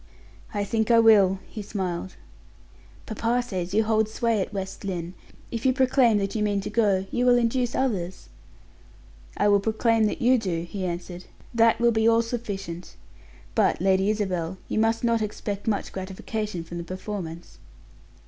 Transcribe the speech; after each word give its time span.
"I 0.51 0.63
think 0.63 0.89
I 0.89 0.97
will," 0.97 1.37
he 1.47 1.61
smiled. 1.61 2.15
"Papa 3.05 3.43
says 3.43 3.71
you 3.71 3.83
hold 3.83 4.09
sway 4.09 4.41
at 4.41 4.51
West 4.51 4.83
Lynne. 4.83 5.13
If 5.51 5.63
you 5.63 5.73
proclaim 5.73 6.17
that 6.17 6.33
you 6.33 6.41
mean 6.41 6.59
to 6.61 6.71
go, 6.71 7.05
you 7.11 7.23
will 7.23 7.37
induce 7.37 7.75
others." 7.75 8.27
"I 9.37 9.47
will 9.47 9.59
proclaim 9.59 10.05
that 10.05 10.19
you 10.19 10.39
do," 10.39 10.63
he 10.67 10.85
answered; 10.87 11.25
"that 11.53 11.79
will 11.79 11.91
be 11.91 12.07
all 12.07 12.23
sufficient. 12.23 12.95
But, 13.53 13.79
Lady 13.79 14.09
Isabel, 14.09 14.57
you 14.67 14.79
must 14.79 15.03
not 15.03 15.21
expect 15.21 15.67
much 15.67 15.91
gratification 15.91 16.63
from 16.63 16.79
the 16.79 16.83
performance." 16.83 17.59